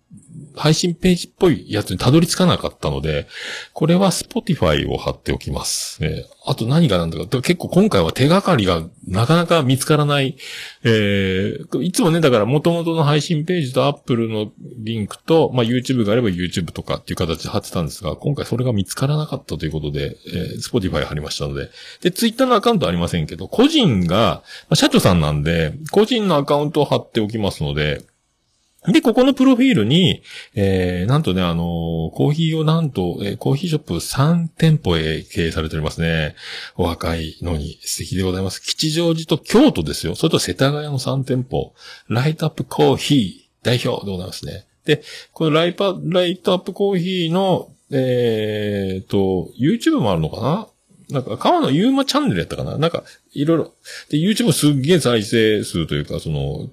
[0.55, 3.27] 配信ページっぽいやつにたどり着かなかったので、
[3.73, 6.03] これは Spotify を貼っておきます。
[6.03, 10.35] えー、あと何がなんだか、結構今回は手がかりがなかなか見つからない、
[10.83, 21.69] えー、いつもね、だから元々の配信ページと Apple のリンクと、まあ、YouTube があれば YouTube とかっていう形で貼ってたんですが、今回それが見つからなかったということで、えー、Spotify 貼りましたので、
[22.01, 28.01] で、Twitter のアカウントありませんけど、個人が、まあ、社長さんなんで、個人のアカウントを貼っておきますので、
[28.87, 30.23] で、ここのプロフィールに、
[30.55, 31.65] えー、なんとね、あのー、
[32.15, 36.35] コーヒーをなんと、えー、コーヒーショップ3店舗へ経営されておりますね。
[36.75, 38.59] お若いのに素敵でございます。
[38.59, 40.15] 吉祥寺と京都ですよ。
[40.15, 41.75] それと世田谷の3店舗。
[42.07, 44.65] ライトアップコーヒー代表でございますね。
[44.85, 50.67] で、このライパ、ライトアップコーヒーの、えーと、YouTube もあるのかな？
[51.11, 52.79] なんか、川野ゆうまチャンネルやったかな？
[52.79, 53.73] なんか、いろいろ。
[54.09, 56.69] で、YouTube すっげえ再生数というか、その、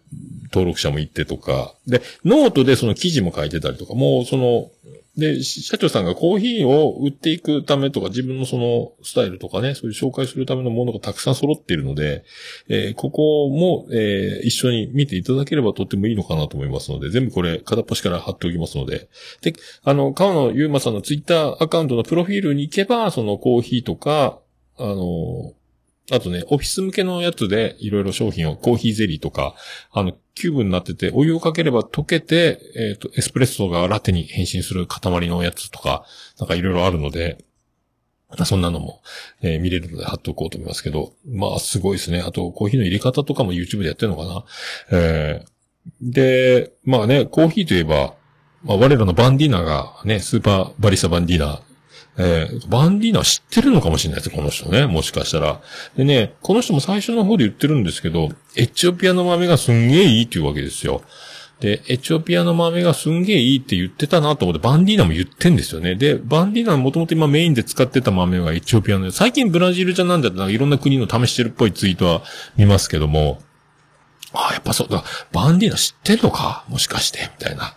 [0.52, 1.74] 登録者もいってとか。
[1.86, 4.70] で、ノートでその記事も書いてたりとか、もうその、
[5.18, 12.24] で、社長さんがコーヒーを売っていくためとか、自分のそのスタイルとかね、そういう紹介するためのものがたくさん揃っているので、
[12.68, 19.08] えー、ここも、えー、一緒に見ていただければとってもいいのかなと思いますので、全部これ片っ端から貼っておきますので。
[19.42, 24.38] で、あの、川野ゆうまさんのツイッターアカウントのプロフィールに行けば、そのコーヒーとか、
[24.76, 25.52] あの、
[26.10, 29.54] あとね、オフィス向けのやつでいろいろ商品を、コーヒーゼリーとか、
[29.90, 36.04] あの、キューブになってて、お湯をかければ溶けて、えっ、ー、と、エスプレッソがラテに変身する塊のやつとか、
[36.38, 37.44] なんかいろいろあるので、
[38.44, 39.02] そんなのも、
[39.40, 42.20] えー、見れるので貼っておこうと思いますけど、まあ、すごいですね。
[42.20, 44.44] あと、コーヒーの入れ方とかも YouTube でやってるのかな。
[44.92, 48.14] えー、で、まあね、コーヒーといえば、
[48.64, 51.62] まあ、我らのバンディーナがね、スーパーバリスタバンディーナ
[52.18, 54.86] えー、バンディーナ知ってるのかもしれないですこの人ね。
[54.86, 55.60] もしかしたら。
[55.96, 61.02] でね、この人も最初の方で言ってるんですけど、エチオピアの豆がすんげえいいっていうわけですよ。
[61.60, 65.94] で、エチオピアの豆がすんげえいいって言ってたなと思って、バンディーナも言ってんですよね。
[65.94, 72.22] で、バンディーナもともと今メインで使ってた豆はエチオピアの、最近ブラジルじゃなんだってなんかいろんな国の試してるっぽいツイートは
[72.56, 73.40] 見ますけども、
[74.34, 75.04] ああ、やっぱそうだ。
[75.32, 76.64] バンディーナ知ってんのか？
[76.68, 77.74] もしかして、みたいな、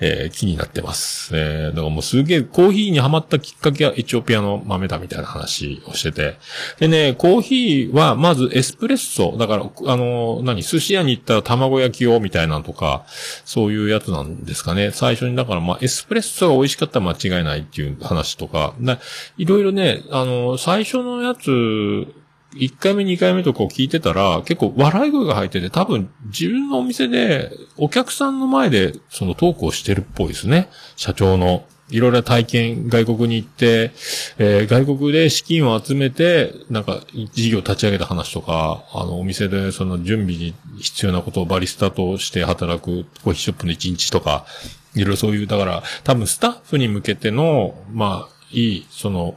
[0.00, 1.34] えー、気になってます。
[1.34, 6.36] えー、だからもうすげえコーヒーにハマったきっかけはエチオピアの豆だみたいな話をしてて。
[6.78, 9.38] でね、コーヒーはまずエスプレッソ。
[9.38, 13.06] だから、あの、何、寿司屋に行ったら卵焼きをみたいなとか、
[13.46, 14.90] そういうやつなんですかね。
[14.90, 18.74] 最初に、だからまあエスプレッソが美味しかったら間違いないっていう話とか、
[19.38, 22.06] いろいろね、あの、最初のやつ、
[22.54, 30.68] 1回目2回目とこう聞いてたら、結構笑い声が入ってて、多分自分のお店でお客さんの前でそのトークをしてるっぽいですね。
[30.96, 31.64] 社長の。
[31.90, 33.92] いろいろ体験、外国に行って、
[34.38, 37.00] えー、外国で資金を集めて、なんか、
[37.34, 44.46] 事業立ち上げた話とか、あの、お店でその準備に必要なことをバリスタとして働くコーヒーショップの1日とか、
[44.94, 49.34] いろいろそういう、だから、多分スタッフに向けての、まあ、いい、その、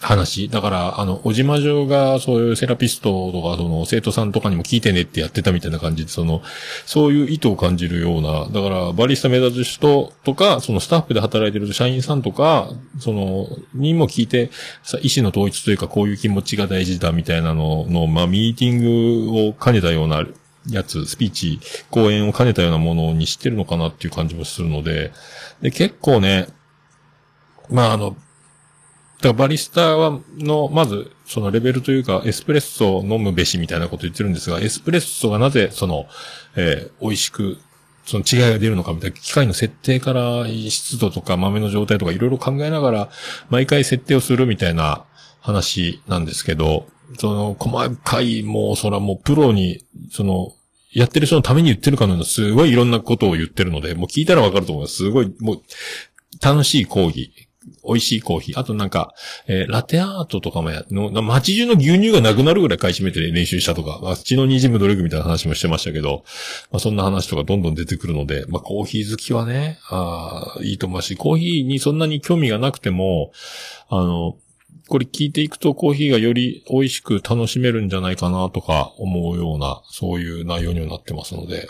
[0.00, 0.48] 話。
[0.48, 6.42] だから、あの、おじまじょうが、そういうセラピストとか、その、生徒さんとかにも聞いてねってやってたみたいな感じで、その、
[6.86, 14.50] そういう意図を感じるような、だから、バリスタ目指す人とか、そのスタッフで働いてる社員さんとか、その、にも聞いて、
[14.84, 20.24] さ、意思の統一というか、こういう気持ちが大事だみたいなのの、まあ、ミーティングを兼ねたような、
[20.70, 25.12] やつ、スピーチ、講演を兼ねたようなものにしてるのかなっていう感じもするので、
[25.62, 26.46] で、結構ね、
[27.70, 28.16] まあ、あの、
[29.18, 36.06] だからバリスタは、の、まず、そのレベルというか、エスプレッソを飲むべしみたいなこと言ってるんですが、エスプレッソがなぜ、その、
[36.56, 37.58] えー、美味しく、
[38.06, 43.08] その違いが出るのかみたいな、機械の設定から湿度とか豆の状態とかいろいろ考えながら、
[43.50, 45.04] 毎回設定をするみたいな
[45.40, 46.86] 話なんですけど、
[47.18, 50.52] その、細かい、もう、そらもうプロに、その、
[50.92, 54.96] やってる人のために言ってるかのような、すごいいろんなことを言ってるので、もう聞いたらわかると思います。
[54.96, 55.62] すごい、もう、
[56.42, 57.47] 楽しい講義。
[57.84, 58.60] 美味しいコーヒー。
[58.60, 59.14] あとなんか、
[59.46, 66.24] えー、ラテアートとかもや、の、街中の牛乳がなくなるぐらい買い占めて練習したとか、まあ、血の滲む努力みたいな話もしてましたけど、
[66.70, 73.32] まあ、そんな話とかどんどん出てくるので、まあ、コーヒー好きはね、ああいいと思うし、コーヒーにそんなに興味がなくても、
[73.88, 74.36] あの、
[74.88, 81.68] これ聞いていくとコーヒーがより美味しく楽しめるんじゃないかなとか思うような、そういう内容にはなってますので、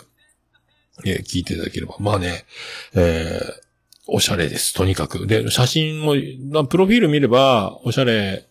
[1.05, 1.95] えー、聞いていただければ。
[1.99, 2.45] まあね、
[2.95, 3.68] えー、
[4.11, 5.27] おしゃれです、とにかく。
[5.27, 8.45] で、写真も、プロフィール見れば、おしゃれ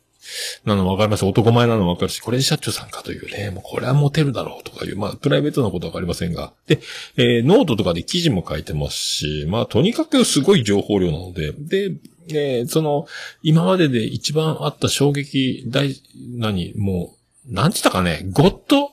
[0.64, 1.25] なのわかります。
[1.25, 6.53] 男前なのわかるし、これで社長さんかというね、もうこれはモテるだろうとかいう、まあ、プライベートなことはわかりませんが。
[6.66, 6.81] で、
[7.16, 11.94] えー、ノートとかで記事も書いてますし、まあ、とにかくすごい情報量なので、で、
[12.31, 13.07] えー、その、
[13.42, 15.94] 今までで一番あった衝撃、大、
[16.37, 17.14] 何、も
[17.49, 18.92] う、なんつったかね、ゴッド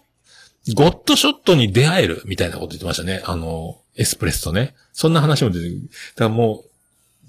[0.74, 3.22] ゴッドショットに出会えるみたいなこと言ってましたね。
[3.26, 4.76] あの、エスプレッソね。
[4.94, 5.82] そんな話も出てくる。
[5.82, 5.90] だか
[6.26, 6.70] らもう、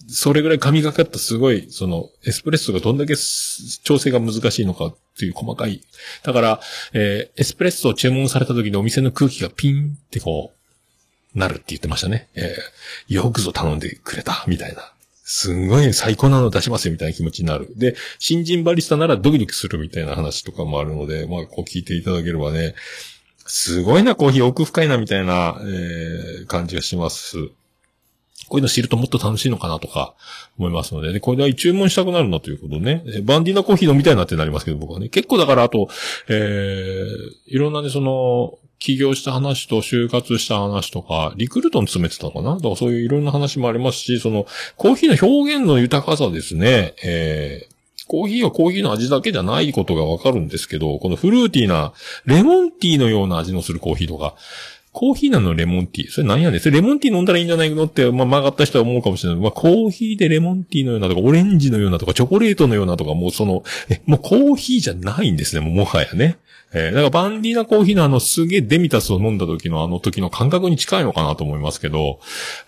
[0.08, 3.14] それぐらい神がかったすごい、その、エスプレッソがどんだけ
[3.82, 5.82] 調整が難しいのかっていう細かい。
[6.22, 6.60] だから、
[6.92, 10.52] えー、エスプレッソを注文された時にお店の空気がピンってこ
[11.34, 12.28] う、なるって言ってましたね。
[12.34, 14.92] えー、よくぞ頼んでくれた、みたいな。
[15.28, 17.72] すんごい最高なの出しますよみたいな気持ちになる。
[17.76, 22.76] で、新人バリスタならドキドキするみたいな話とかもあるので、まあ、こう聞いていただければね、
[23.46, 27.50] すごいな、コーヒー奥深いな、みたいな、えー、感じがします。
[28.48, 30.14] こういうの知るともっと楽しいのかなとか
[30.56, 33.02] 思いますので、ね、これで注文したくなるなということね。
[33.24, 35.08] バンディーナコーヒー飲みたいなってなりますけど、僕はね。
[35.08, 35.88] 結構だから、あと、
[36.28, 42.56] えー、いろんなね、その、起業した話と就活した話とか、リクルートに詰めてたのかな？
[42.56, 46.94] だからそういういろんな話もありますし、その、コーヒーの表現の豊かさですね。
[47.02, 47.75] えー、
[48.06, 51.92] コーヒーはコーヒーの味だけじゃないことがわかるんですけど、このフルーティーな、
[52.24, 54.36] レモンティーのような味のするコーヒーとか、
[54.96, 56.10] コーヒーなのレモンティー。
[56.10, 56.60] それ何やねん。
[56.60, 59.42] それレモンティー飲んだらいいんじゃないのって、まあ、曲がった人は思うかもしれない。
[59.42, 66.38] まあ、コーヒーでレモンティーのようなとか、オレンジのようなとか、チョコレートのようなとか、もうその、え、もうコーヒーじゃないんですね、ももはやね。
[66.72, 72.18] えー、だからバンディーナコーヒーのあのすげえデミタスを飲んだ時のあの時の感覚に近いのかなと思いますけど、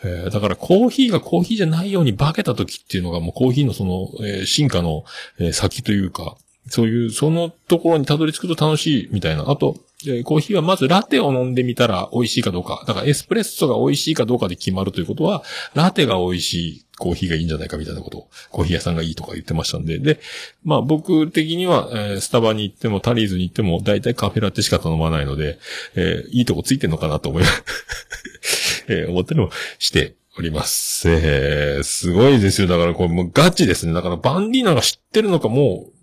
[0.04, 5.04] えー、だからコーヒーがコーヒーじゃないように化けた時っていうのがもうコーヒーのその、えー、進化の、
[5.40, 6.36] え先というか、
[6.68, 9.50] そういう、そのところにたどり着くと楽しいみたいな。
[9.50, 9.76] あと、
[10.06, 12.84] えコーヒーはまずラテを飲んでみたら美味しいかどうか。
[12.86, 15.42] だからエスプレッソが美味しいかどうかで決まるということは、
[15.74, 19.98] ラテが美味しいコーヒーがいいんじゃないかみたいなことを、コーヒー屋さんがいいとか言ってましたんで。
[19.98, 20.20] で、
[20.62, 25.58] まあ僕的には、えー、スタバに行ってもタリーズに行っても大体カフェラテしか頼まないので、
[25.96, 28.84] えー、いいとこついてんのかなと思います。
[28.88, 29.50] えー、思ったりも
[29.80, 31.08] しております。
[31.10, 32.68] えー、すごいですよ。
[32.68, 33.92] だからこれもうガチですね。
[33.94, 35.97] だからバンディーナが知ってるのかもう、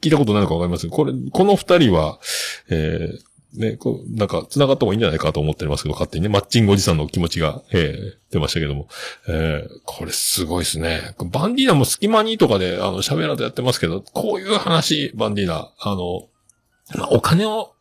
[0.00, 2.18] 聞いたことないのかわかりますこれ、この二人は、
[2.70, 8.88] えー、ね、こう、なんか、繋がった方がいいんじゃないかと思ってますけど、勝手にね、マッチングおじさんの気持ちが、えー、出ましたけども。
[9.28, 11.14] えー、これすごいですね。
[11.26, 16.28] バンディーナも隙間にとかで、あの、喋らとやってますけど、こういう話、バンディーナ、あの、
[16.96, 17.74] まあ、お金を、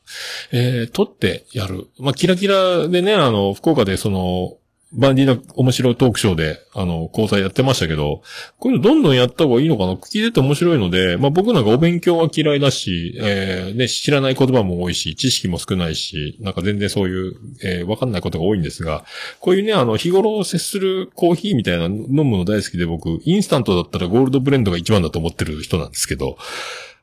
[0.52, 1.88] えー、取ってやる。
[2.00, 4.58] まあ、キラキラでね、あの、福岡でその、
[4.94, 8.24] バンディの面白いトークショーで、あの、交際やってましたけど、
[8.60, 9.94] こういうのどんどんやった方がいいのかな？
[9.94, 19.06] 聞いてて面白いので、まあ僕なんかお勉強は嫌いだし、えー、ね、知らない言葉も多いし、知識も少ないし、なんか全然そういう、えー、わかんないことが多いんですが、
[19.40, 26.38] こういうね、あの、日頃接するコーヒーみたいな飲むの大好きで僕、インスタントだったらゴールドブレンドが一番だと思ってる人なんですけど、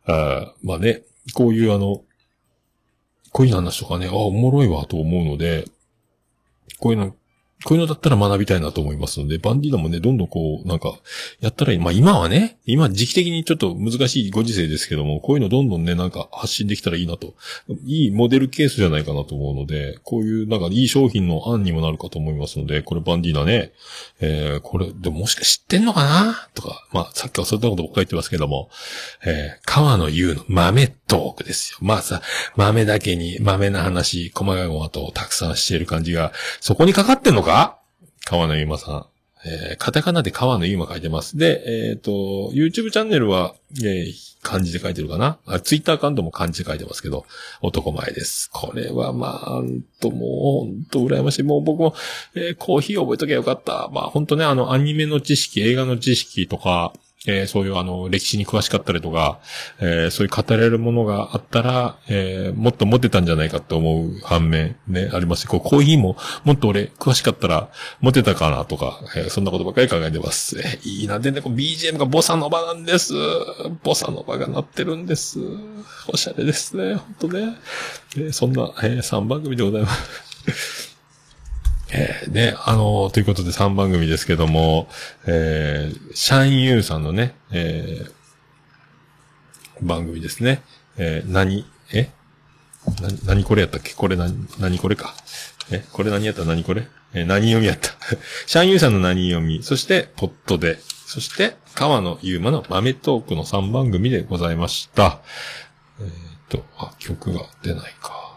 [0.07, 2.03] あまあね、こういうあの、
[3.33, 5.65] こういう話とかね、あ、おもろいわと思うので、
[6.81, 7.15] こういうの
[7.69, 10.99] こういうのだったら学びたいなと思いますので、バンディーナもね、どんどんこう、なんか、
[11.41, 11.79] やったらいい。
[11.79, 17.35] まあ今はね、今時期的にちょっと難しいご時世ですけども、こういうのどんどんね、なんか発信できたらいいなと。
[17.85, 23.73] いいモデルケースじゃないかなと思うので、こういうなんかいい商品の案にもなるかと思いますので、これバンディーナね、
[24.21, 26.49] えー、これ、でももしか知ってんのかな？
[26.55, 28.71] とか、まあさっきはそういったことばっかり言ってますけども、
[29.27, 31.79] えー、川野優の豆トークですよ。
[31.83, 32.23] まあさ、
[32.57, 37.58] 豆だけに豆な話、細かいことたくさんしている感じが、そこにかかってんのか？
[37.59, 37.79] か
[38.25, 39.07] 川野ゆうまさん。
[39.45, 41.37] えー、カタカナで川野ゆうま書いてます。
[41.39, 42.11] で、えっ、ー、と、
[42.55, 47.25] YouTube チャンネルは、えー、漢字で書いてるかなあ、Twitter アカウントも漢字で書いてますけど、
[47.63, 48.51] 男前です。
[48.53, 51.43] これは、まあ、んと、もう、ほんと羨ましい。
[51.45, 51.95] もう僕も、
[52.35, 53.89] えー、コーヒー覚えときゃよかった。
[53.93, 56.93] まあ、ほんとね、あの、アニメの知識、映画の知識とか、
[57.29, 59.39] えー、そういうあの、歴史に詳しかったりとか、
[59.81, 67.69] えー、そういう語れるものがあったら、えー、もっと持てたんじゃないかって思う反面、ね、ありますこう、コーヒーも、もっと俺、詳しかったら、
[68.01, 70.59] 持てたかなとか、えー、そんなことばっかり考えてます。
[70.59, 73.13] えー、いいな、でね、BGM がボサノバなんです。
[73.83, 75.39] ボサノバが鳴ってるんです。
[76.09, 77.57] おしゃれですね、ほんとね。
[78.17, 80.78] えー、そんな、えー、3番組でございます。
[81.91, 84.89] えー、ね、あのー、ということで3番組ですけども、
[85.27, 90.63] えー、シャンユーさんのね、えー、番組ですね。
[90.99, 92.11] えー、何、え？
[93.01, 93.95] な、何これやったっけ？
[93.95, 95.15] これ何、何これか？
[95.71, 96.45] え、これ何やった？
[96.45, 96.87] 何これ？
[97.15, 97.91] えー、何読みやった？
[98.47, 105.21] シャンユーさんの何読み、そして、ポットで、そして、川野ゆうまの豆トークの3番組でございました。
[106.01, 106.09] えっ、
[106.51, 108.28] と、あ、曲が出ないか。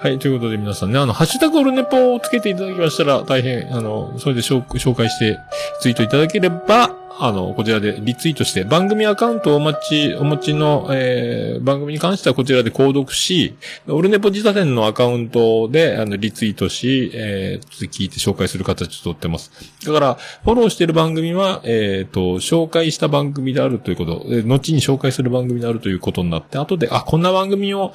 [0.00, 4.62] はい、ということで皆さんね、あの、ハッシュタグオルネポをつけていただきましたら、大変、あの、それで紹
[4.94, 5.40] 介して
[5.80, 13.56] ツイートいただければ、あの、こちらでリツイートして、番組アカウントをお待ち、お持ちの、えー、番組に関してはこちらで購読し、
[13.88, 19.50] オルネポ自他店のアカウントで、あの、リツイートし、えー、聞いて紹介する形をとってます。
[19.84, 27.92] だから、フォローしている番組は、えっ、ー、と、紹介した番組であるということ、後に紹介する番組であるということになって、後で、あ、こんな番組を、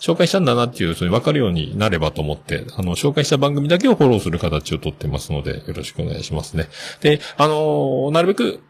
[0.00, 6.68] 紹介したんだなっていう、それ分かるようになればと思って、あの、紹介した番組だけをフォローする形をとってますので、よろしくお願いしますね。
[7.00, 8.60] で、あのー、なるべく、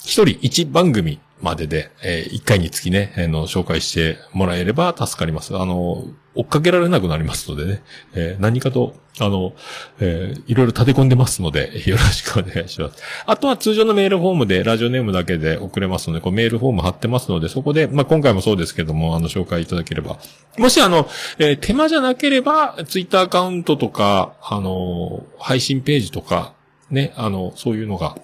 [0.00, 5.56] 一人一番組までで、えー、一回につきね、えー、の、紹介してもらえれば助かります。
[5.56, 7.82] あの、追っかけられなくなりますのでね、
[8.14, 9.54] えー、何かと、あの、
[9.98, 13.02] えー、いろいろ立て込んでますので、 よろしくお願いします。
[13.26, 20.18] あとは通常のメールフォームで、ラジオネームだけで送れますので、こうメールフォーム貼ってますので、そこで、まあ、今回もそうですけども、あの、紹介いただければ。
[20.58, 21.08] もしあの、
[21.38, 26.54] えー、手間じゃなければ、ツイッターアカウントとか、あの、配信ページとか、
[26.90, 28.16] ね、あの、そういうのが、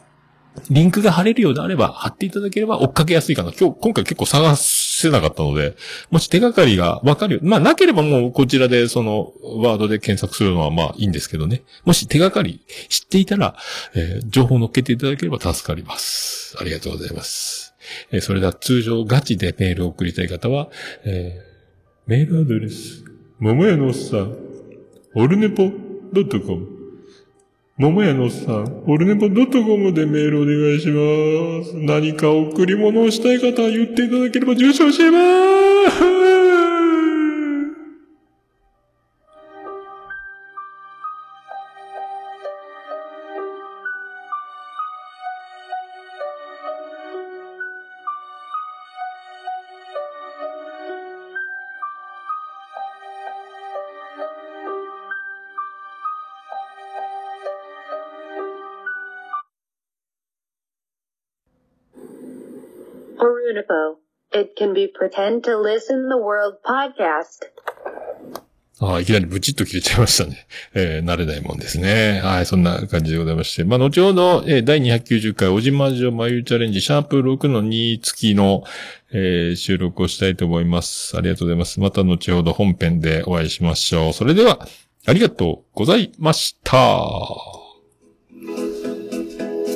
[0.70, 3.52] リンクが貼れるようであれば、貼っていただければ追っかけやすいかな。
[3.52, 5.76] 今日、今回結構探せなかったので、
[6.10, 7.40] もし手がかりがわかるよ。
[7.42, 11.62] まあ、なければもうこちらでそのワードで検索するのはまあいいんですけどね。
[11.84, 13.56] もし手がかり知っていたら、
[13.94, 16.56] えー、情報を乗っけていただければ助かります。
[16.60, 17.74] ありがとうございます。
[18.10, 20.68] えー、それでは通常ガチでメールを送りたい方は、
[21.04, 23.04] えー、メールアドレス、
[23.38, 24.36] 桃屋のおっさん、
[25.14, 25.70] オルネポ
[26.14, 26.81] .com
[27.78, 31.74] 桃屋のっさん、オルネポドットコムでメールお願いします。
[31.74, 36.51] 何か贈り物をしたい方は言っていただければ住所教えまーす。
[63.52, 63.96] Unipo.
[64.32, 67.44] It can be pretend to listen the world podcast.
[68.80, 70.46] ああ、いきなりブチッと切れちゃいましたね。
[70.74, 72.20] えー、慣れないもんですね。
[72.24, 73.62] はい、そんな感じでございまして。
[73.62, 78.64] まあ、後ほど、えー、第290回、おじまじょまゆチャレンジ、シャープ6の2付きの、
[79.12, 81.16] えー、収録をしたいと思います。
[81.16, 81.78] ありがとうございます。
[81.78, 84.12] また後ほど本編でお会いしましょう。
[84.12, 84.66] それでは、
[85.06, 87.61] ありがとうございました。